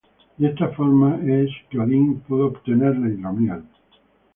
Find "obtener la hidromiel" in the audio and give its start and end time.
2.47-3.61